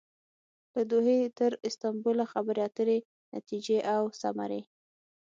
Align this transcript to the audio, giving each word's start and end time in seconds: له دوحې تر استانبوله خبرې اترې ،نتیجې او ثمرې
له 0.73 0.81
دوحې 0.91 1.19
تر 1.39 1.51
استانبوله 1.67 2.25
خبرې 2.33 2.61
اترې 2.69 2.97
،نتیجې 3.33 3.79
او 3.93 4.03
ثمرې 4.21 4.61